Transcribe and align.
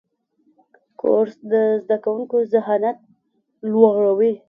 کورس 0.99 1.35
د 1.51 1.53
زده 1.81 1.97
کوونکو 2.03 2.37
ذهانت 2.53 2.97
لوړوي. 3.71 4.33